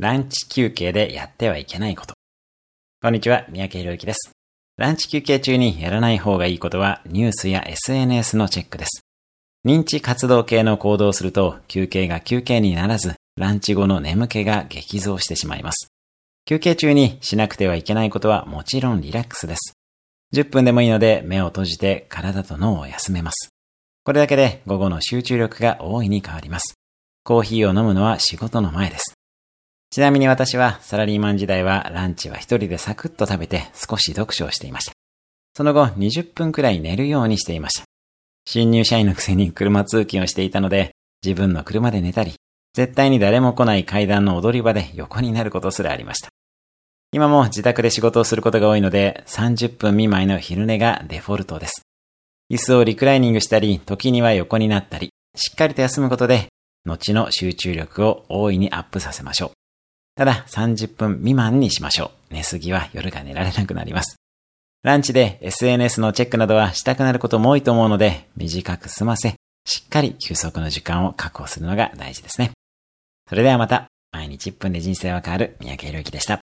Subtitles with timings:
[0.00, 2.14] ランチ休憩でやってはいけないこと。
[3.02, 4.30] こんにちは、三宅宏之です。
[4.78, 9.02] ランチ休憩中にやらない方がいいことは、ニュースや SNS のチェックです。
[9.66, 15.92] 認知活動系の行動をすると、休憩が休憩にならず、ランチ後の眠気が激増してしまいます。
[16.46, 19.74] 休憩中にしなくてはいけないことはもちろんリラックスです。
[20.32, 23.50] 10分でもいいので目を閉じて体と脳を休めます。
[24.04, 26.76] これだけで午後の集中力が大いに変わります。
[27.22, 29.19] コーヒーを飲むのは仕事の前です。
[29.90, 34.92] ちなみに私はサラリーマン時代はランチは一人でサクッと食べて少し読書をしていました。
[35.56, 37.86] その後20分くらい寝るようにしていました。
[38.44, 40.92] 新入社員のくせに車通勤をしていたので
[41.24, 42.34] 自分の車で寝たり、
[42.72, 46.28] 絶対に誰も来ない階段の踊り場で横になることすらありました。
[47.12, 51.82] 今も自宅で仕事をすることが多いので30分未満の昼寝がデフォルトです。
[52.48, 56.46] 椅子をリクライニングしたり、時には横になったり、しっかりと休むことで、
[56.84, 59.59] 後の集中力を大いにアップさせましょう。
[60.20, 62.34] ただ30分未満にしましょう。
[62.34, 64.16] 寝すぎは夜が寝られなくなります。
[64.82, 72.50] ランチで SNS のチェックなどはしたくなることも多いと思うので、短く済ませ、しっかり休息の時間を確保するのが大事ですね。
[73.30, 76.39] それではまた、毎日1分で人生は変わる三宅宏之でした。